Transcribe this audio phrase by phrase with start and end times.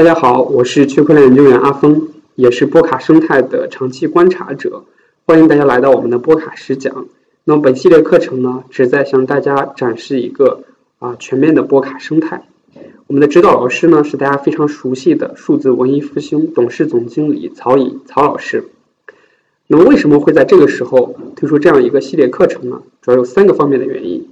[0.00, 4.84] 大家好，我是区块链研究员阿峰，也是波卡生态的长期观察者。
[5.26, 7.04] 欢迎大家来到我们的波卡实讲。
[7.44, 10.62] 那么本系列课程呢，旨在向大家展示一个
[11.00, 12.48] 啊全面的波卡生态。
[13.08, 18.70] 我们的指导老师呢，是大家非常熟悉的数字文艺复兴董事总经理曹颖曹老师。
[19.66, 22.80] 那么为什么会在这个时候推出这样一个系列课程呢？
[23.02, 24.29] 主要有三个方面的原因。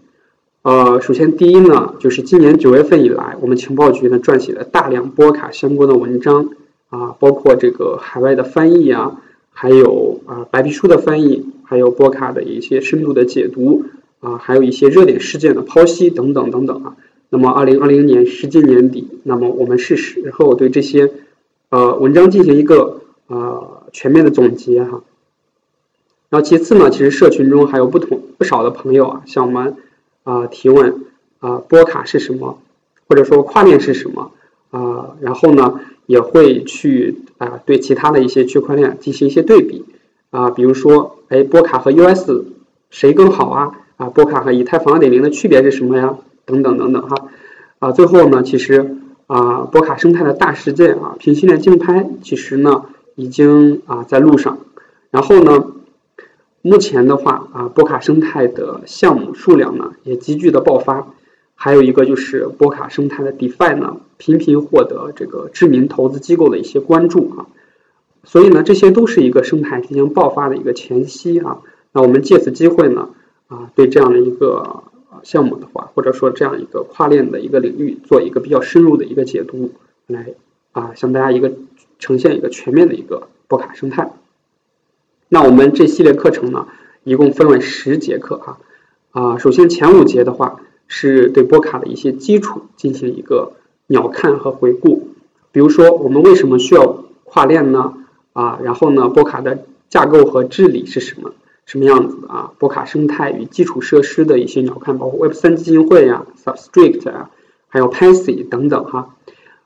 [0.68, 6.50] 呃，首先第一呢，就是今年九月份以来，我们情报局呢撰写了大量波卡相关的文章
[6.90, 13.86] 啊，包括这个海外的翻译啊，还有啊白皮书的翻译，还有波卡的一些深度的解读
[14.20, 16.96] 啊，还有一些热点事件的剖析等等等等啊。
[17.30, 21.10] 那么二零二零年实际年底，那么我们是时候对这些
[21.70, 25.02] 呃文章进行一个呃全面的总结哈。
[26.28, 29.74] 然后其次呢，其实社群中还有不同不少的朋友啊，像我们。
[30.28, 31.06] 啊，提问
[31.40, 32.58] 啊，波卡是什么？
[33.08, 34.32] 或者说跨链是什么？
[34.70, 39.86] 啊，然后呢，也会去啊，对其他的一些区块链进行一些对比
[40.28, 42.30] 啊，比如说，哎，波卡和 US
[42.90, 43.72] 谁更好啊？
[43.96, 46.18] 啊，波卡和以太坊二点零的区别是什么呀？
[46.44, 47.28] 等等等等哈。
[47.78, 52.84] 啊，最后呢，其实啊，波卡生态的大事件啊，平行链竞拍，其实呢，
[53.14, 54.58] 已经啊在路上。
[55.10, 55.68] 然后呢？
[56.60, 61.14] 目前的话啊，波卡生态的项目数量呢也急剧的爆发，
[61.54, 67.46] 还有一个就是波卡生态的 DeFi 呢频频获得这个知名投资机构的一些关注啊，
[68.24, 71.58] 所以呢这些都是一个生态进行爆发的一个前夕啊。
[71.92, 73.10] 那我们借此机会呢
[73.46, 74.82] 啊，对这样的一个
[75.22, 79.70] 项目的话，或者说这样一个跨链的一个领域做一个比较深入的一个解读，
[80.06, 80.34] 来
[80.72, 81.52] 啊向大家一个
[81.98, 84.10] 呈现一个全面的一个波卡生态。
[85.30, 86.66] 那我们这系列课程呢，
[87.04, 88.58] 一共分为十节课哈，
[89.10, 93.52] 啊，首先前五节的话是对波卡的一些基础进行一个
[93.88, 95.08] 鸟瞰和回顾，
[95.52, 97.92] 比如说我们为什么需要跨链呢？
[98.32, 101.32] 啊，然后呢，波卡的架构和治理是什么
[101.66, 102.52] 什么样子的啊？
[102.58, 107.30] 波卡生态与基础设施的一些鸟瞰，包括 Web 三基金会呀、Substrate 啊，
[107.68, 109.14] 还有 Paxi 等等哈，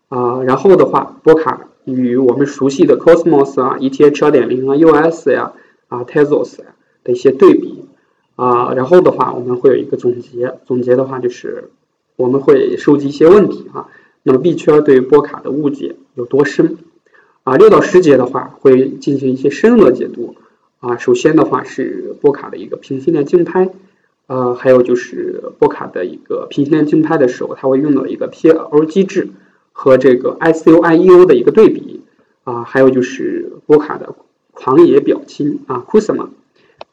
[0.09, 1.69] 啊，然后的话，波卡。
[1.85, 5.53] 与我们熟悉的 Cosmos 啊、ETH 二点零啊、US 呀、
[5.89, 6.67] 啊 Tezos 呀
[7.03, 7.85] 的一些对比
[8.37, 11.71] 啊，然后的话我们会有一个总结，总结的话就是
[12.17, 13.89] 我们会收集一些问题啊。
[14.23, 16.79] 那么币圈对于波卡的误解有多深
[17.43, 17.57] 啊？
[17.57, 20.37] 六到十节的话会进行一些深入的解读
[20.79, 20.97] 啊。
[20.99, 23.71] 首先的话是波卡的一个平行链竞拍，
[24.29, 29.31] 呃，还有就是波卡的一个平行链竞拍的时候，它会用到一个 PL 机制。
[29.73, 32.03] 和这个 ICO、IEO 的一个对比
[32.45, 34.15] 啊，还有就是波卡的
[34.53, 36.29] 狂野表亲啊，Kusama，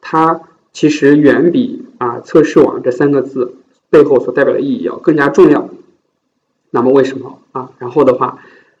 [0.00, 0.40] 它
[0.72, 3.54] 其实远比啊测试网这三个字
[3.90, 5.68] 背后所代表的意义要更加重要。
[6.70, 7.72] 那么为什么啊？
[7.78, 8.38] 然后的话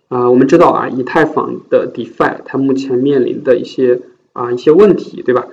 [0.08, 4.00] 啊，我们知道啊，以太坊的 DeFi 它目前面临的一些
[4.32, 5.46] 啊一些问题，对吧？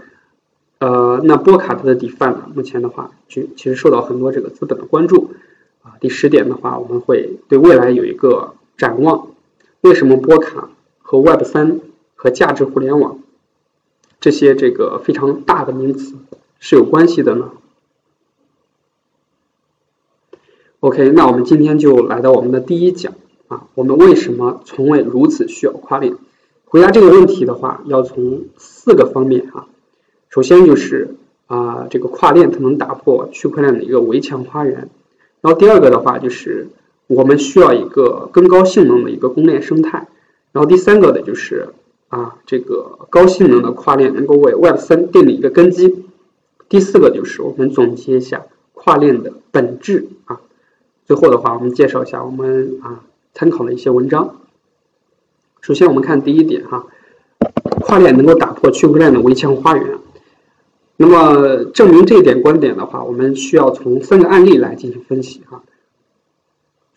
[0.80, 5.32] 呃，那波卡它的 DeFi 呢，目前的话就其实受到很多这个资本的关注。
[6.00, 9.30] 第十点的话，我们会对未来有一个展望。
[9.82, 11.80] 为什么波卡和 Web 三
[12.16, 13.20] 和价值互联网
[14.20, 16.16] 这些这个非常大的名词
[16.60, 17.52] 是有关系的呢
[20.80, 23.14] ？OK，那我们今天就来到我们的第一讲
[23.48, 26.16] 啊，我们为什么从未如此需要跨链？
[26.66, 29.68] 回答这个问题的话，要从四个方面啊。
[30.30, 31.16] 首先就是
[31.46, 34.90] 啊，这个跨链它能打破区块链的一个围墙花园。
[35.42, 36.68] 然后第二个的话就是，
[37.08, 40.08] 我们需要一个更高性能的一个公链生态。
[40.52, 41.70] 然后第三个的就是
[42.10, 46.06] 啊，这个高性能的跨链能够为 Web 三奠定一个根基。
[46.68, 50.42] 第四个就是我们总结一下跨链的本质啊。
[51.06, 54.36] 最后的话，我们介绍一下我们啊参考的一些文章。
[55.62, 56.88] 首先我们看第一点哈，
[57.82, 59.98] 跨链能够打破区块链的围墙花园。
[61.00, 65.62] 那么证明这一点观点的话，我们需要从三个案例来进行分析哈。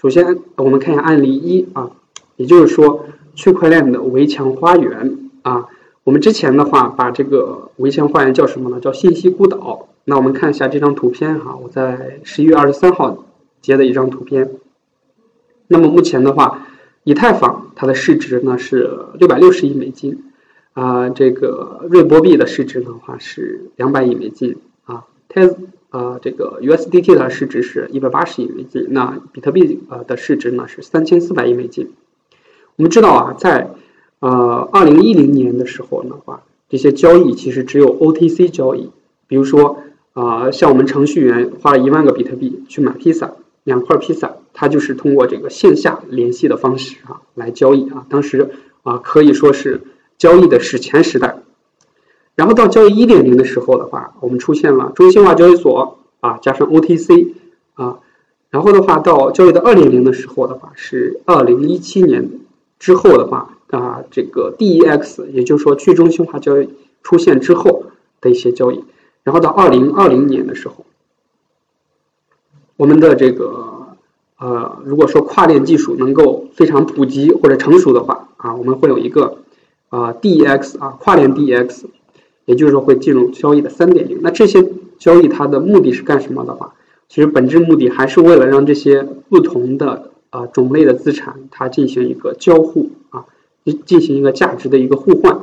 [0.00, 1.90] 首先，我们看一下案例一啊，
[2.36, 3.04] 也就是说
[3.34, 5.68] 区块链的围墙花园啊。
[6.02, 8.80] 我们之前的话把这个围墙花园叫什么呢？
[8.80, 9.88] 叫信息孤岛。
[10.06, 13.26] 那我们看一下这张图片哈，我在十一月二十三号
[13.60, 14.50] 截的一张图片。
[15.68, 16.66] 那么目前的话，
[17.04, 20.24] 以太坊它的市值呢是六百六十亿美金。
[20.80, 25.46] 啊，这个瑞波币的市值的话是两百亿美金啊，泰
[25.90, 31.90] 啊这个 USDT 的市值是一百八十亿美金，那比特币呃的市值呢是三千四百亿美金。
[32.76, 33.72] 我们知道啊，在
[34.20, 38.90] 呃二零一零年的时候的话，这些交易其实只有 OTC 交易，
[39.26, 39.82] 比如说
[40.14, 43.32] 啊像我们程序员花了一万个比特币去买披萨，
[43.64, 44.36] 两块披萨。
[44.54, 48.06] 它就是通过这个线下联系的方式啊来交易啊。
[48.08, 48.50] 当时
[48.82, 49.82] 啊可以说是
[50.20, 51.38] 交易的史前时代。
[52.36, 57.32] 然后到交易一点零的时候的话，我们出现了中心化交易所啊，加上 OTC
[57.74, 57.98] 啊。
[58.50, 62.30] 然后的话，到交易的二点零的时候的话，是二零一七年
[62.78, 66.68] 之后的话啊，这个 DEX，也就是说去中心化交易
[67.02, 67.84] 出现之后
[68.20, 68.84] 的一些交易。
[69.22, 70.84] 然后到二零二零年的时候，
[72.76, 73.96] 我们的这个
[74.38, 79.38] 呃，如果说跨链技术能够非常普及或者成熟的话啊，我们会有一个
[79.90, 81.84] 啊 DEX 啊跨链 DEX。
[82.46, 84.18] 也就是说，会进入交易的三点零。
[84.22, 84.66] 那这些
[84.98, 86.74] 交易它的目的是干什么的话，
[87.08, 93.26] 其实本质目的还是为了让这些不同的啊种类的资产它进行一个交互啊，
[93.86, 95.42] 进行一个价值的一个互换。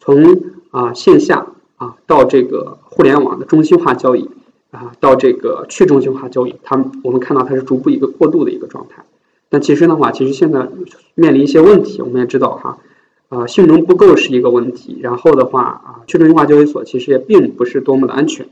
[0.00, 0.40] 从
[0.70, 4.30] 啊线下啊到这个互联网的中心化交易
[4.70, 9.04] 啊，到这个去中心化交易，它我们看到它是逐步一个过渡的一个状态。
[9.50, 10.66] 但其实的话，其实现在
[11.14, 12.78] 面临一些问题，我们也知道哈。
[13.28, 14.98] 啊，性能不够是一个问题。
[15.02, 18.48] 然后的话啊，去中心化交易所其实也并不是多么的安全。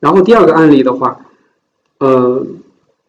[0.00, 1.24] 然后第二个案例的话，
[1.98, 2.46] 呃，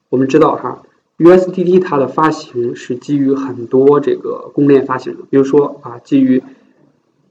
[0.10, 0.84] 我们知道哈
[1.18, 6.44] ，USDT 它的发行是基于很多这个公链发行的，比如说啊，基于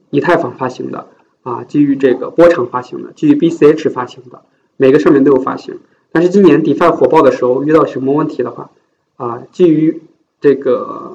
[0.09, 1.07] 以太坊发行的，
[1.43, 4.41] 啊，基于这个波场发行的，基于 BCH 发行的，
[4.75, 5.79] 每个上面都有发行。
[6.11, 8.71] 但是今年 DeFi 火爆的时候遇到什么问题的话，
[9.15, 10.01] 啊，基于
[10.41, 11.08] 这个。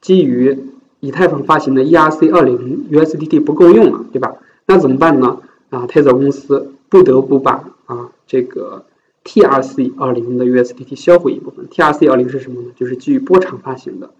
[0.00, 0.58] 基于
[1.00, 4.36] 以太坊发行的 ERC 二零 USDT 不够用了，对吧？
[4.66, 5.40] 那怎么办呢？
[5.70, 8.84] 啊，Tether 公司不得不把啊这个
[9.24, 11.66] TRC 二零的 USDT 销毁一部分。
[11.68, 12.68] TRC 二零是什么呢？
[12.76, 14.10] 就是基于波场发行的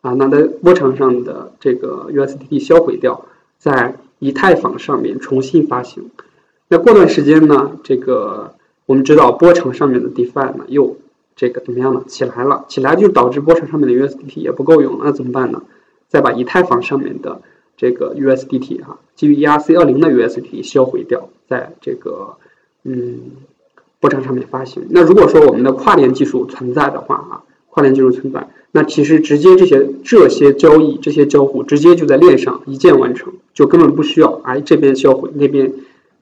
[0.00, 3.24] 啊，那在波场上的这个 USDT 销毁掉，
[3.58, 6.10] 在以太坊上面重新发行。
[6.68, 8.54] 那过段时间呢，这个
[8.86, 10.96] 我们知道波场上面的 DeFi 呢又。
[11.36, 12.02] 这个怎么样呢？
[12.08, 15.62] 起来了，起来就导致波场上面的 USDT 也不够用，那怎么办呢？
[16.08, 17.42] 再把以太坊上面的
[17.76, 22.36] 这个 USDT 哈，基于 ERC 二零的 USDT 销毁掉，在这个
[22.84, 23.20] 嗯
[24.00, 24.86] 波场上面发行。
[24.88, 35.72] 那如果说我们的跨链技术存在的话啊，跨链技术存在，那其实直接这些这些交易、这些交互直接就在链上一键完成，就根本不需要哎这边销毁那边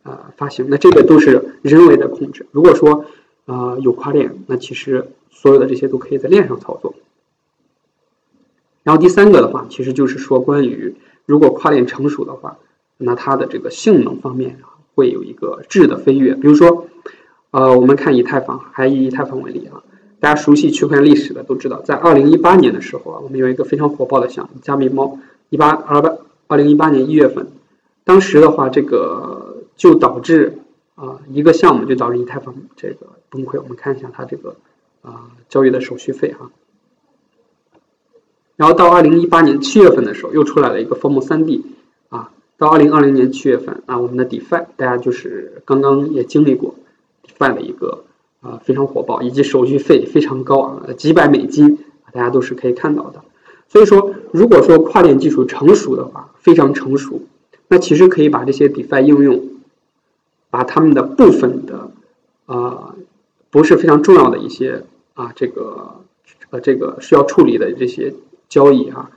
[0.02, 2.46] 呃发行，那这个都是人为的控制。
[2.50, 3.04] 如果说
[3.46, 6.94] 啊，有跨链，那其实所有的这些都可以在链上操作。
[8.82, 10.94] 然后第三个的话，其实就是说关于
[11.26, 12.58] 如果跨链成熟的话，
[12.98, 14.58] 那它的这个性能方面
[14.94, 16.34] 会有一个质的飞跃。
[16.34, 16.86] 比如说，
[17.50, 19.82] 呃，我们看以太坊，还以以太坊为例啊，
[20.20, 25.18] 大家熟悉区块链历史的都知道，在二零一八年的时候啊，我们有一个非常火爆的项目——加密猫。
[25.50, 26.16] 一八二八
[26.48, 27.46] 二零一八年一月份，
[28.02, 30.58] 当时的话，这个就导致
[30.94, 33.06] 啊一个项目就导致以太坊这个。
[33.30, 34.56] 崩溃，我们看一下它这个
[35.02, 36.52] 啊交易的手续费哈。
[38.56, 41.64] 然后到二零一八年七月份的时候，又出来了一个 Form 三 D
[42.10, 42.30] 啊。
[42.56, 46.76] 到二零二零年七月份啊，我们的 DeFi 大家就是刚刚也经历过
[47.26, 48.04] DeFi 的一个
[48.40, 51.80] 啊非常火爆，以及手续费非常高啊，几百美金，
[52.12, 53.24] 大家都是可以看到的。
[53.66, 57.22] 所以说，如果说跨链技术成熟的话，非常成熟，
[57.66, 59.42] 那其实可以把这些 DeFi 应用，
[60.54, 61.90] 把他们的部分的
[62.46, 62.94] 啊。
[63.54, 64.82] 不是非常重要的一些
[65.14, 66.00] 啊，这个
[66.50, 68.12] 呃，这个需要处理的这些
[68.48, 69.12] 交易啊，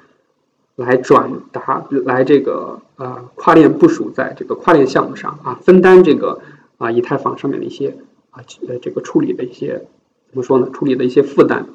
[0.76, 6.40] 来转达来这个呃跨链部署在这个跨链项目上啊，分担这个
[6.78, 7.98] 啊以太坊上面的一些
[8.30, 9.88] 啊呃这个处理的一些
[10.30, 10.70] 怎么说呢？
[10.72, 11.66] 处理的一些负担。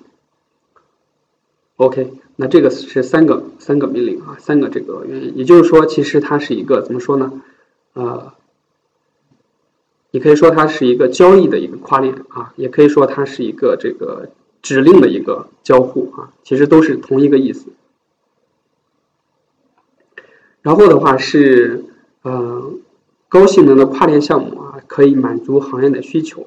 [1.78, 7.42] OK，那这个是三个三个命令啊，三个这个原因，也就是说，其实它是一个怎么说呢？
[7.95, 8.35] 呃。
[10.12, 14.28] 你可以说它是一个交易的一个跨链啊，也可以说它是一个这个
[14.61, 17.73] 指令的一个交互啊，其实都是同一个意思。
[20.61, 21.87] 然后的话是
[22.23, 22.73] 呃
[23.28, 26.47] 高性能的跨链项目啊，可以满足行业的需求。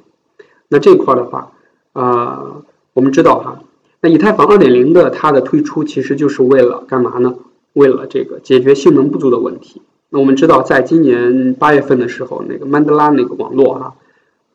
[0.68, 1.52] 那这块的话，
[1.94, 3.64] 呃，我们知道哈，
[4.00, 7.36] 那以太坊二点零的它的推出其实就是为了干嘛呢？
[7.74, 9.82] 为了这个解决性能不足的问题。
[10.16, 13.96] 那我们知道，在今年八月份的时候，那个曼德拉那个网络啊，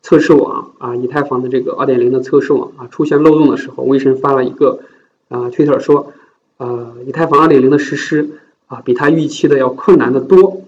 [0.00, 4.80] 测试网啊，以太坊的这个二点零的测试网啊，出现漏洞的时候，威神发了一个
[5.28, 6.14] 啊推特说，
[6.56, 8.30] 呃，以太坊二点零的实施
[8.68, 10.62] 啊，比他预期的要困难的多。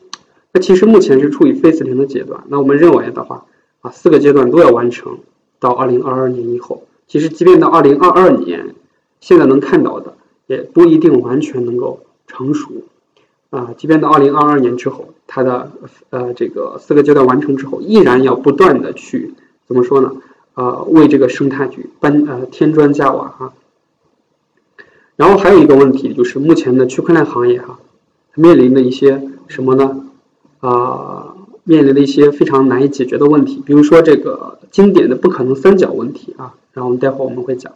[0.53, 2.43] 那其实目前是处于 Phase 零的阶段。
[2.49, 3.47] 那我们认为的话
[3.81, 5.21] 啊，四个阶段都要完成
[5.59, 6.83] 到二零二二年以后。
[7.09, 8.75] 其实即便到二零二二年，
[9.21, 10.13] 现在能看到的
[10.49, 12.71] 也不一定完全能够成熟。
[13.53, 15.71] 啊，即便到二零二二年之后，它的
[16.09, 19.35] 呃这个四个阶段完成之后，依然要不断的去
[19.69, 20.11] 怎么说呢？
[20.55, 23.53] 呃为这个生态局搬呃添砖加瓦啊。
[25.17, 27.79] 然后还有一个问题就是目前的区块链行业哈，
[28.35, 30.05] 面临的一些什么呢？
[30.61, 36.55] 啊，面临的一些非常难以解决的问题，比如说这个经典的不可能三角问题啊。
[36.73, 37.75] 然后我们待会儿我们会讲，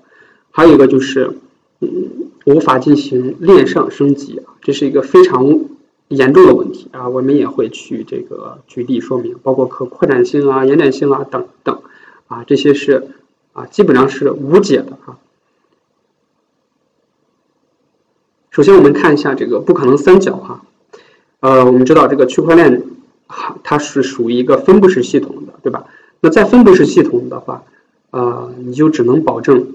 [0.51, 1.37] 还有一个就是，
[1.81, 5.67] 嗯，无法进行链上升级啊，这是一个非常
[6.09, 7.09] 严重的问题啊。
[7.09, 11.83] 我们也会去这个举例说明，包括可扩展性啊、延展性啊等等
[12.29, 13.09] 啊，这些是
[13.53, 15.19] 啊，基本上是无解的啊。
[18.51, 20.63] 首先，我们看一下这个不可能三角哈，
[21.41, 22.85] 呃，我们知道这个区块链
[23.63, 25.85] 它是属于一个分布式系统的，对吧？
[26.21, 27.65] 那在分布式系统的话，
[28.13, 29.75] 呃，你就只能保证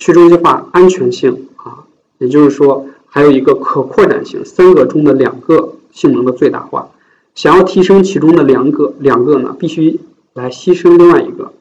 [0.00, 1.84] 去中心化安全性啊，
[2.18, 6.90] 也就是说还有一个可扩展性，三个中的两个性能的最大化。
[7.34, 10.00] 想要提升其中的两个两个呢，必须
[10.32, 11.52] 来牺牲另外一个，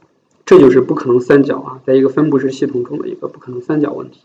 [0.46, 4.22] 这就是不可能三角啊，在一个分布式系统中的一个不可能三角问题。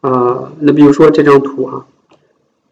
[0.00, 1.86] 呃，那比如说这张图哈，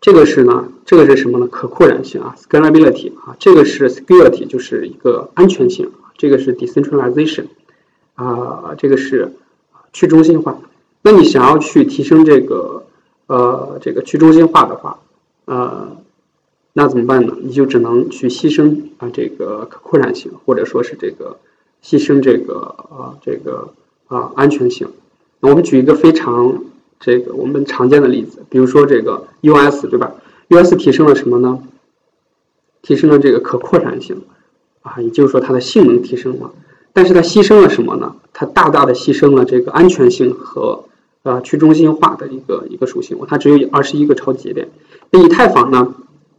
[0.01, 1.47] 这个是呢，这个是什么呢？
[1.47, 7.45] 可扩展性啊，scalability 啊，这个是 security，就是一个安全性，这个是 decentralization。
[8.15, 9.33] 啊，这个是
[9.95, 10.59] 去中心化。
[11.01, 12.85] 那你想要去提升这个
[13.29, 14.99] 呃这个去中心化的话，
[15.47, 15.97] 呃，
[16.75, 17.35] 那怎么办呢？
[17.41, 21.39] 你就只能去牺牲啊这个可扩展性，或者说是这个
[21.83, 23.73] 牺牲这个啊这个
[24.09, 24.89] 啊安全性。
[25.41, 26.65] 那我们举一个非常
[27.01, 30.15] 这个我们常见的例子，比如说这个 US 对吧
[30.49, 31.63] ？US 提升了什么呢？
[32.83, 34.23] 提升了这个可扩展性
[34.83, 36.53] 啊，也就是说它的性能提升了。
[36.93, 38.17] 但是它牺牲了什么呢？
[38.35, 40.85] 它大大的牺牲了这个安全性和
[41.23, 43.17] 呃去中心化的一个一个属性。
[43.27, 44.69] 它只有二十一个超级节点。
[45.11, 45.95] 那以太坊呢？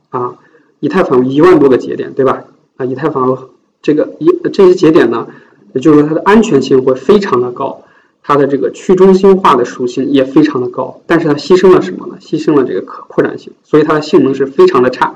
[0.10, 0.36] 啊，
[0.80, 2.44] 以太坊一万多个节点，对吧？
[2.78, 3.50] 啊，以太坊
[3.82, 5.28] 这个一这些节点呢，
[5.74, 7.84] 也就是说它的安全性会非常的高，
[8.22, 11.02] 它的这个去中心化的属性也非常的高。
[11.08, 12.18] 但是它牺牲了什么呢？
[12.22, 15.16] 牺牲了这个可扩展性，所以它的性能是非常的差。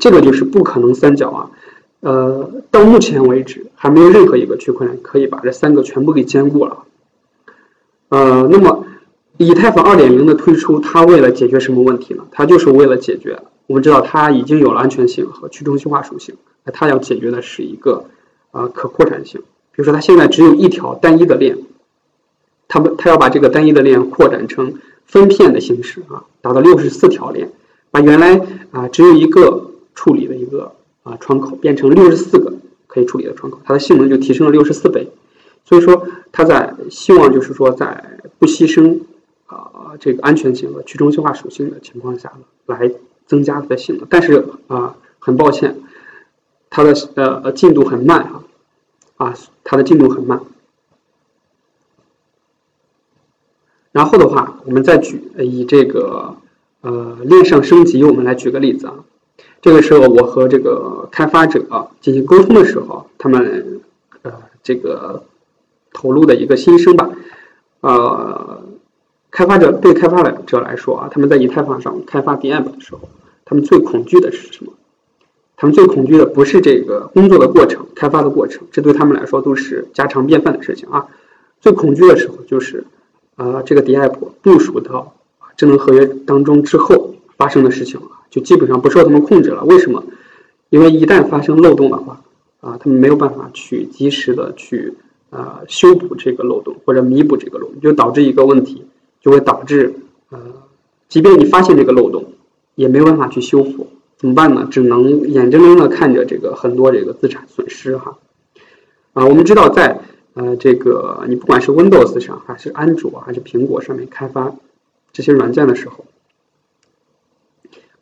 [0.00, 1.50] 这个就是不可能三角啊。
[2.04, 6.84] 呃，到目前为止还没有任何一个区块链可以把这三个全部给兼顾了。
[8.10, 8.84] 呃，那么
[9.38, 12.26] 以太坊二点零的推出，它为了解决什么问题呢？
[12.30, 16.34] 它就是为了解决我们知道它已经有了安全性和去中心化属性，
[16.64, 18.04] 那它要解决的是一个
[18.50, 19.40] 啊可扩展性。
[19.72, 21.56] 比如说它现在只有一条单一的链，
[22.68, 24.74] 它们它要把这个单一的链扩展成
[25.06, 27.50] 分片的形式啊，达到六十四条链，
[27.90, 28.38] 把原来
[28.72, 30.33] 啊只有一个处理的。
[31.04, 32.52] 啊，窗口变成六十四个
[32.86, 35.08] 可以处理的窗口，它的性能就提升了六十四倍。
[35.64, 39.00] 所以说，它在希望就是说，在不牺牲
[39.46, 42.90] 啊这个安全性和去中心化属性的情况下呢，来
[43.26, 44.06] 增加它的性能。
[44.10, 45.76] 但是啊，很抱歉，
[46.70, 48.44] 它的呃进度很慢啊，
[49.16, 50.40] 啊，它的进度很慢。
[53.92, 56.36] 然后的话，我们再举以这个
[56.80, 59.04] 呃链上升级，我们来举个例子啊。
[59.60, 63.80] 这个时候，我和这个开发者进行沟通的时候，他们
[64.22, 64.32] 呃，
[64.62, 65.24] 这个
[65.92, 67.10] 投入的一个心声吧，
[67.80, 68.62] 呃，
[69.30, 73.08] 开发者对开发者来说啊，他们在以太坊上开发 DApp 的时候，
[73.44, 74.72] 他们最恐惧的是什么？
[75.56, 81.06] 他们最恐惧的不是这个工作的过程、开发的过程，这对他们来说都是家常便饭的事情啊。
[81.60, 82.84] 最恐惧的时候就是，
[83.36, 85.14] 呃，这个 DApp 部署到
[85.56, 88.08] 智能合约当中之后发生的事情了。
[88.34, 89.62] 就基本上不受他们控制了。
[89.62, 90.02] 为什么？
[90.70, 92.20] 因为一旦发生漏洞的话，
[92.58, 94.94] 啊，他们没有办法去及时的去
[95.30, 98.84] 呃修补这个漏洞或者弥补这个漏洞，就导致一个问题，
[99.20, 99.94] 就会导致
[100.30, 100.40] 呃，
[101.08, 102.32] 即便你发现这个漏洞，
[102.74, 103.86] 也没有办法去修复，
[104.16, 104.66] 怎么办呢？
[104.68, 108.18] 只能眼睁睁的看着这个很多这个资产损失哈。
[109.12, 110.00] 啊，我们知道在
[110.32, 114.52] 呃这个你不管是 Windows 上还是安卓还是苹果上面开发
[115.12, 116.04] 这些软件的时候。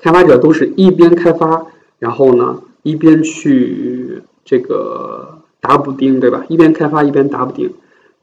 [0.02, 1.64] 开发者都是一边开发，
[2.00, 6.44] 然后呢一边去这个打补丁，对吧？
[6.48, 7.72] 一边开发一边打补丁，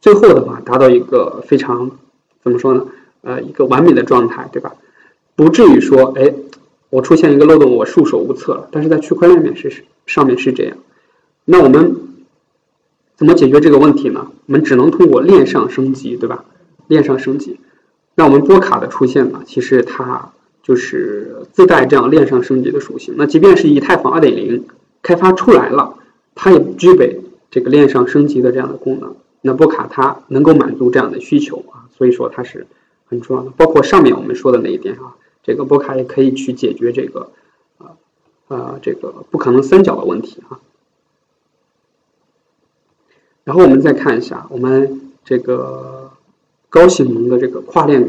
[0.01, 1.91] 最后的话达到一个非常
[2.43, 2.85] 怎么说呢？
[3.21, 4.73] 呃，一个完美的状态，对吧？
[5.37, 6.33] 不至于说，哎，
[6.89, 8.67] 我出现一个漏洞，我束手无策了。
[8.73, 10.75] 但是在区块链面是上面是这样，
[11.45, 11.95] 那我们
[13.15, 14.27] 怎么解决这个问题呢？
[14.47, 16.43] 我们只能通过链上升级，对吧？
[16.87, 17.57] 链上升级，
[18.15, 20.33] 那我们波卡的出现呢，其实它。
[20.61, 23.15] 就是自带这样链上升级的属性。
[23.17, 24.65] 那即便是以太坊二点零
[25.01, 25.97] 开发出来了，
[26.35, 29.15] 它也不具备这个链上升级的这样的功能。
[29.41, 32.67] 那波卡它能够满足这样的需求啊，所以说它是
[33.07, 33.49] 很重要的。
[33.51, 37.31] 包括上面我们说的那一点啊，这个波卡也可以去解决这个
[37.77, 37.95] 啊
[38.49, 40.59] 啊这个不可能三角的问题啊。
[43.45, 46.11] 然后我们再看一下我们这个
[46.69, 48.07] 高性能的这个跨链，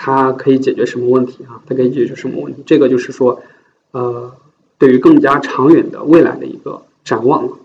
[0.00, 1.60] 它可以解决什么问题啊？
[1.66, 2.62] 它可以解决什么问题？
[2.64, 3.42] 这个就是说，
[3.90, 4.32] 呃，
[4.78, 7.58] 对于更加长远的未来的一个展望了。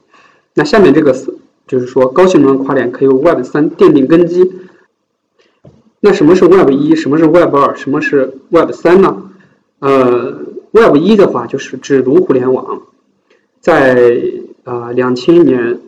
[0.56, 1.36] 那下面这个是，
[1.68, 4.52] 就是说高性能跨链可以为 Web 三奠定根基。
[6.00, 6.96] 那什么是 Web 一？
[6.96, 7.76] 什么是 Web 二？
[7.76, 9.30] 什么是 Web 三呢？
[9.80, 10.40] 呃
[10.72, 12.82] ，Web 一的话就是指读互联网，
[13.62, 14.24] 在
[14.64, 15.80] 啊两千年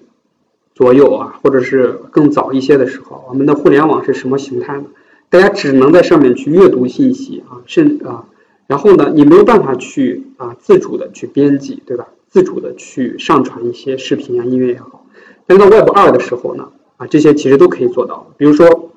[0.75, 4.85] 左右啊，或者是更早一些的时候，我们的互联网是什么形态呢？
[5.29, 8.25] 大家只能在上面去阅读信息啊，甚啊，
[8.67, 12.07] 然后呢，你没有办法去啊自主的去编辑，对吧？
[12.27, 15.05] 自主的去上传一些视频啊、音乐也好。
[15.45, 18.91] 但到 Web 二的时候呢，啊，这些其实都可以做到，比如说。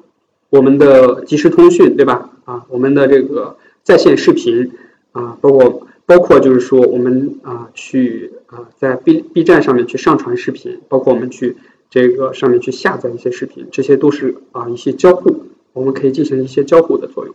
[0.51, 2.31] 我们的即时通讯，对吧？
[2.47, 4.73] 啊，我们的这个在线视频，
[5.13, 11.57] 啊，包括包括就是说我们啊去啊在 B B 站上面去上传视频，包括我们去
[11.91, 17.35] 这个上面去下载一些视频，这些都是啊一些交互，我们可以进行一些交互的作用，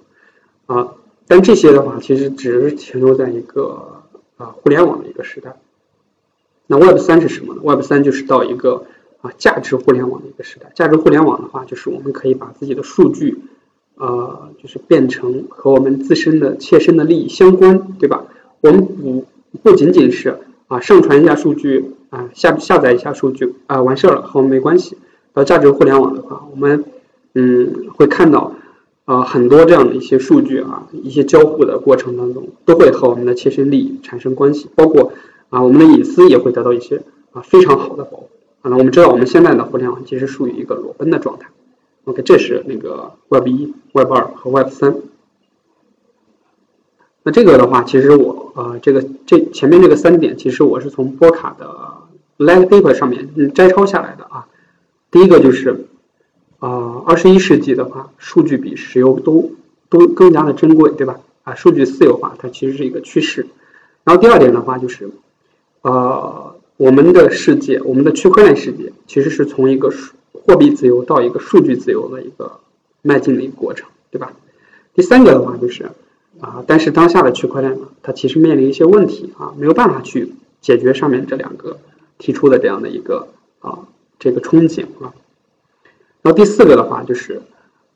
[0.66, 0.94] 啊，
[1.28, 4.02] 但这些的话其实只是停留在一个
[4.38, 5.56] 啊互联网的一个时代。
[6.68, 8.86] 那 Web 三是什么呢？Web 三就是到一个。
[9.24, 10.70] 啊，价值互联网的一个时代。
[10.76, 13.38] 价值互联网的话，就是我们可以把自己的数据，
[13.96, 18.26] 呃，就是变成和我们自身的切身的利益相关，对吧？
[18.60, 19.26] 我们不
[19.64, 24.98] 不仅仅是啊上传一下数据啊下下载一下数据啊完事儿了和我们没关系。
[25.32, 26.84] 到价值互联网的话，我们
[27.34, 28.54] 嗯会看到
[29.06, 35.14] 啊很多这样的一些数据啊一些交互的过程当中都会和我们的切身利益产生关系，包括
[35.50, 38.30] 啊我们的隐私也会得到一些啊非常好的保护。
[38.62, 41.50] 啊，我们知道我们现在的互联网其实属于一个裸奔的状态。
[42.06, 44.96] OK，这是那个 Web 一、Web 二和 Web 三。
[47.24, 51.66] 那这个的话，其实我呃，这个这前面这个三点，其实我是从波卡的
[52.38, 54.48] Light Paper 上面摘抄下来的啊。
[55.12, 55.86] 第一个就是
[56.66, 59.52] 啊，二十一世纪的话，数据比石油都
[59.90, 61.20] 都更加的珍贵，对吧？
[61.44, 63.48] 啊，数据私有化它其实是一个趋势。
[64.04, 65.10] 然后第二点的话就是
[65.82, 66.56] 呃。
[66.76, 72.60] 我们的世界，我们的区块链世界，其实是从一个数货币自由到一个数据自由的一个
[73.04, 74.34] 迈进的一个过程，对吧？
[74.96, 75.92] 第三个的话就是
[76.42, 81.78] 啊，但是当下的区块链呢，它其实面临一些问题啊，没有办法去解决上面这两个
[82.18, 83.28] 提出的这样的一个
[83.60, 85.14] 啊这个憧憬啊。
[86.24, 87.42] 然后第四个的话就是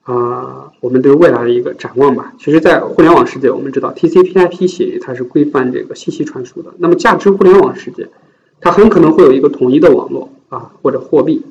[0.03, 2.33] 啊，我们对未来的一个展望吧。
[2.37, 8.07] 其实，在互联网世界，我们知道 TCP/IP 协议它是规范这个信息传输的，那么价值互联网世界。
[8.61, 11.43] 它很可能会有一个统一的网络啊，或者货币。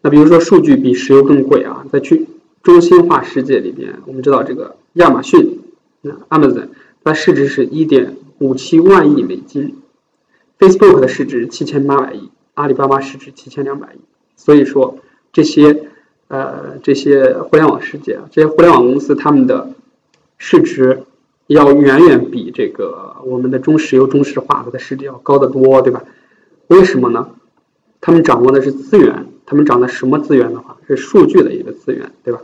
[0.00, 2.26] 那比如说，数据比石油更贵啊，在去
[2.62, 5.60] 中心化世界里边，我们知道这个亚马逊，
[6.00, 6.68] 那 Amazon
[7.02, 9.76] 它市值是一点五七万亿美金
[10.58, 13.98] ，Facebook 的市值七千八百亿，阿里巴巴市值七千两百亿。
[14.36, 14.98] 所以说，
[15.32, 15.88] 这些
[16.28, 19.70] 呃这些互联网世界啊，这些互联网公司他们的
[20.38, 21.04] 市值。
[21.46, 26.02] 要远远比这个我们的中石油、中石化它的市值要高得多，对吧？
[26.68, 27.28] 为什么呢？
[28.00, 32.40] 他们掌握的是资源，他们掌握什么资源的话，是数据的一个资源，对吧？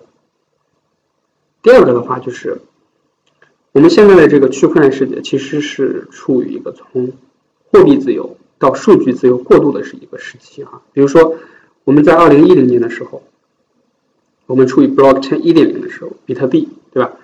[1.63, 2.61] 第二个的话就是，
[3.73, 7.11] 我们现在的这个区块链世界其实是处于一个从
[7.73, 10.83] 货币自由到数据自由过渡的是一个时期啊。
[10.93, 11.37] 比如说，
[11.91, 13.25] 我们在二零一零年的时候，
[14.47, 17.15] 我们处于 blockchain 一点零的时候，比特币，对吧？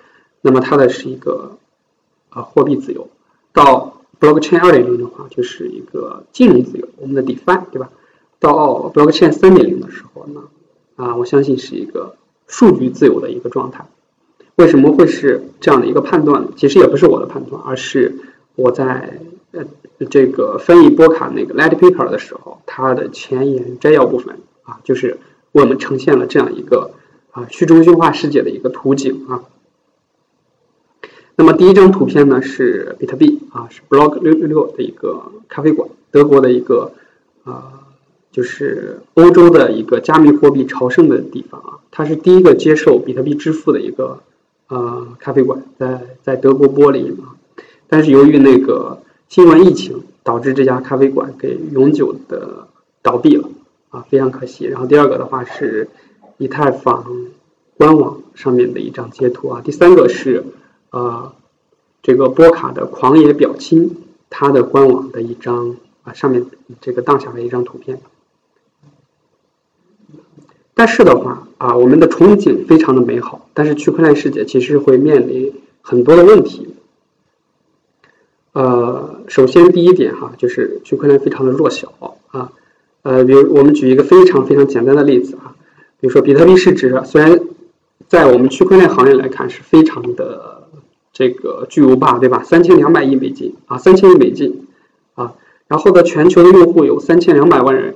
[0.41, 1.57] 那么它的是一个。
[2.29, 3.07] 啊，货币自由
[3.53, 7.89] 到 blockchain 二点零的话，就是一个金融自由，我们的 DeFi 对吧？
[8.39, 10.41] 到 blockchain 三点零的时候呢，
[10.97, 13.85] 啊，我相信是一个数据自由的一个状态。
[14.55, 16.49] 为什么会是这样的一个判断呢？
[16.57, 18.19] 其实也不是我的判断，而是
[18.55, 19.21] 我在
[19.53, 19.63] 呃
[20.09, 25.17] 这个翻译波卡那个 Light Paper 的时候，它的前言摘要部分啊，就是
[25.51, 26.91] 我们呈现了这样一个
[27.31, 29.43] 啊去中心化世界的一个图景啊。
[31.35, 36.91] 那么第一张图片呢是比特币啊，是 Block 六六六的一个咖啡馆，德国的一个
[37.43, 37.85] 啊，
[38.31, 44.19] 就是欧洲的一个加密货币朝圣的地方啊，它是第一个接受比特币支付的一个
[44.67, 47.37] 呃咖啡馆，在在德国柏林啊，
[47.87, 52.67] 但是由于那个新冠疫情，导致这家咖啡馆给永久的
[53.03, 53.47] 倒闭了
[53.97, 54.65] 啊，非常可惜。
[54.65, 55.89] 然后第二个的话是
[56.37, 57.05] 以太坊
[57.75, 60.43] 官网上面的一张截图啊，第三个是。
[60.89, 61.33] 呃，
[62.01, 63.97] 这个波卡的狂野表亲，
[64.29, 66.45] 他的官网的一张啊，上面
[66.79, 67.99] 这个当下的一张图片。
[70.73, 76.73] 但是的话啊，我们的憧憬非常的美好，但是区块链世界其实会面临很多的问题。
[78.53, 81.93] 呃，首先第一点哈，就是区块链非常的弱小
[82.31, 82.53] 啊，
[83.07, 85.55] 呃，比如我们举一个非常非常简单的例子啊，
[86.01, 87.39] 比如说比特币市值，虽然
[88.09, 90.67] 在我们区块链行业来看是非常的
[91.13, 92.43] 这个巨无霸，对吧？
[92.43, 94.67] 三千两百亿美金啊，三千亿美金
[95.15, 95.35] 啊，
[95.69, 97.95] 然后呢，全球的用户有三千两百万人，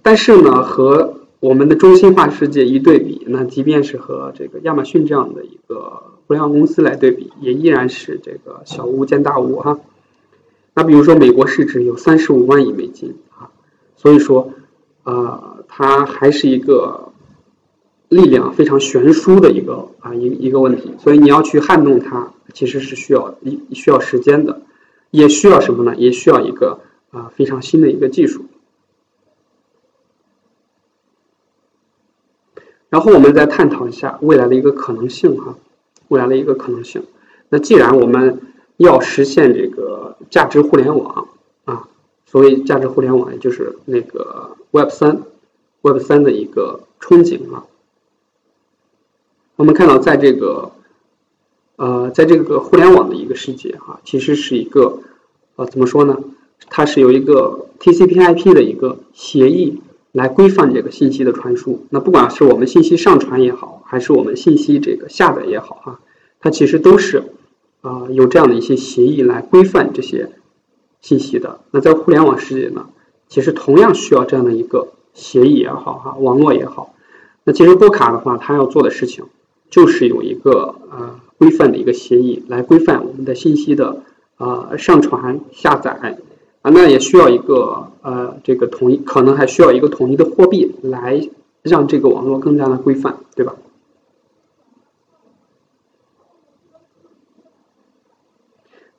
[0.00, 9.78] 但是呢，和我们的中心化世界一对比，那即便是和这个亚马逊这样的一个互联网公司来对比，也依然是这个小巫见大巫哈。
[10.72, 13.14] 那比如说，美国市值有三十五万亿美金，
[14.02, 14.52] 所以说，
[15.04, 17.12] 呃，它还是一个
[18.08, 24.62] 力量非常悬殊的一个啊一一个问题，所以你要去撼动它，其实是需要一需要时间的，
[25.12, 25.94] 也需要什么呢？
[25.94, 26.80] 也需要一个
[27.12, 28.46] 啊非常新的一个技术。
[32.90, 35.54] 然后我们再探讨一下未来的一个可能性哈，
[36.08, 37.04] 未来的一个可能性。
[37.50, 38.40] 那既然我们
[38.78, 41.28] 要实现这个价值互联网，
[42.26, 45.22] 所谓价值互联网，也就是那个 Web 三
[45.82, 47.64] ，Web 三的一个憧憬啊。
[49.56, 50.72] 我们看到，在这个
[51.76, 55.00] 呃，在这个互联网的一个世界哈，其实是一个
[55.56, 56.18] 呃，怎么说呢？
[56.70, 59.82] 它是有一个 TCP/IP 的一个协议
[60.12, 61.86] 来规范这个信息的传输。
[61.90, 66.00] 那不管是我们信息上传也好，还是我们信息这个下载也好哈，
[66.40, 67.24] 它其实都是。
[67.82, 70.30] 啊，有这样的一些协议来规范这些
[71.02, 71.60] 信息的。
[71.70, 72.86] 那在互联网世界呢，
[73.28, 76.94] 其实同样需要这样的一个协议也好，哈，网络也好。
[77.44, 79.26] 那其实波卡的话，它要做的事情
[79.68, 84.02] 就是有一个呃规范的一个协议来规范我们的信息的
[84.38, 86.18] 呃上传、下载
[86.62, 91.28] 啊，那也需要一个呃这个统一，可能还需要一个统一的货币来
[91.62, 93.54] 让这个网络更加的规范，对吧？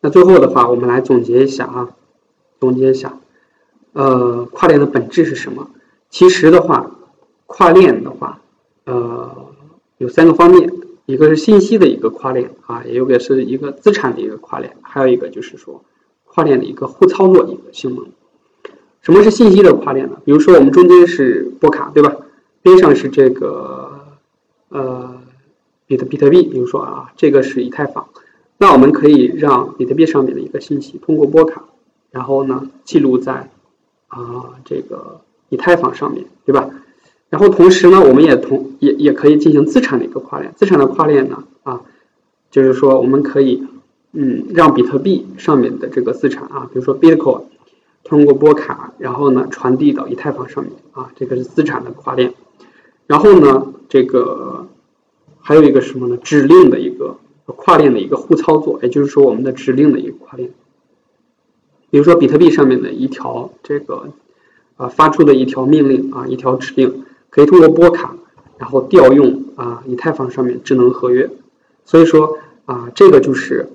[0.05, 1.89] 那最后的话，我们来总结一下啊，
[2.59, 3.17] 总结一下，
[3.93, 5.69] 呃，跨链的本质是什么？
[6.09, 6.91] 其实的话，
[7.45, 8.41] 跨链的话，
[8.83, 9.33] 呃，
[9.99, 10.69] 有三个方面，
[11.05, 15.81] 一个是信息的一个跨链啊，也有个是一个资产的一个跨链，还有一个就是说
[16.25, 18.05] 跨链的一个互操作一个性能。
[19.01, 20.17] 什么是信息的跨链呢？
[20.25, 22.13] 比如说我们中间是波卡，对吧？
[22.61, 24.01] 边上是这个
[24.67, 25.15] 呃
[25.87, 28.09] 比特比特币，比如说啊，这个是以太坊。
[28.63, 31.65] 那我们可以让比特币上面的一个信息通过波卡，
[32.11, 33.49] 然后呢记录在
[34.07, 36.69] 啊这个以太坊上面对吧？
[37.29, 40.53] 然后同时呢，我们也同也也可以进行资产的一个跨链。
[40.55, 41.81] 资产的跨链呢啊，
[42.51, 43.67] 就是说我们可以
[44.13, 47.41] 嗯让比特币上面的这个资产啊，比如说 Bitcoin
[48.05, 52.33] 通过波卡，然后呢传递到以太坊上面啊，这个是资产的跨链。
[53.07, 54.69] 然后呢，这个
[55.41, 56.15] 还有一个什么呢？
[56.15, 57.17] 指令的一个。
[57.51, 60.49] 跨链的一个互操作，也就是说我们的指令的一个跨链。
[61.89, 64.13] 比如说比特币上面的一条这个
[64.77, 68.15] 啊发出的一条命令啊一条指令，可以通过波卡，
[68.57, 71.29] 然后调用啊以太坊上面智能合约。
[71.83, 73.67] 所以说啊这个就是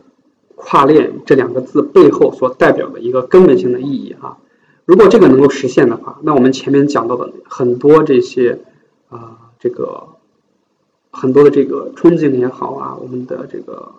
[0.54, 4.38] 跨链这两个字背后所代表的一个根本性的意义啊。
[4.86, 8.60] 如果这个能够实现的话，那我们前面讲到的很多这些
[9.10, 10.17] 啊这个。
[11.20, 13.90] 很多的这个憧憬也好啊，我们的这个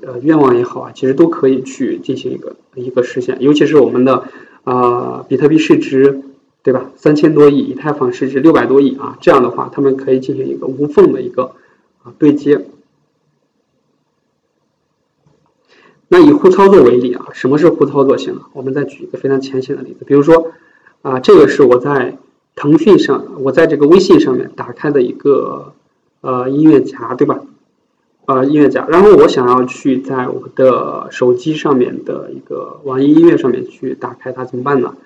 [0.00, 3.36] 呃愿望也好啊，其实都可以去进行一个一个实现。
[3.42, 4.24] 尤其是我们的
[4.64, 6.22] 啊比特币市值
[6.62, 11.52] 对吧，三千多亿，以太坊市值六百多亿啊，这样的话，他们可以进行一个无缝的一个
[12.02, 12.64] 啊对接。
[16.08, 18.40] 那以互操作为例啊，什么是互操作性呢？
[18.54, 20.52] 我们再举一个非常浅显的例子，比如说
[21.02, 22.16] 啊，这个是我在
[22.56, 25.74] 腾讯上，我在这个微信上面打开的一个。
[26.24, 27.38] 呃，音乐夹对吧？
[28.24, 34.96] 呃，音乐夹，然后我想要去在我的手机上面的一个网易音乐上面去打开它，怎么办呢？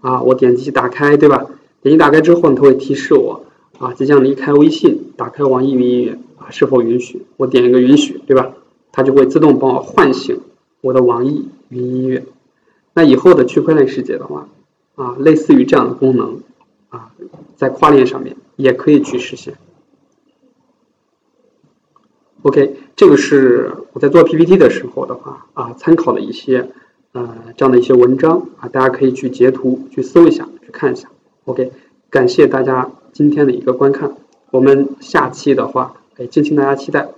[0.00, 1.46] 啊，我点击打开对吧？
[1.80, 3.44] 点击打开之后，它会提示我
[3.78, 7.22] 啊，即将离开微信，打开网易云音乐啊，是否允许？
[7.36, 8.50] 我点一个允许对吧？
[8.90, 10.40] 它就会自动帮我唤醒
[10.80, 12.24] 我的网易云音乐。
[12.94, 14.48] 那以后的区块链世界的话，
[14.96, 16.40] 啊，类似于这样的功能
[16.88, 17.12] 啊，
[17.54, 19.54] 在跨链上面也可以去实现。
[22.44, 26.68] OK，这个是我在做 PPT 的时候的话啊，参考的一些
[27.12, 31.08] 呃这样的一些文章啊，大家可以去截图去搜一下，去看一下。
[31.46, 31.72] OK，
[32.10, 34.14] 感谢大家今天的一个观看，
[34.50, 37.08] 我们下期的话，哎，敬请大家期待。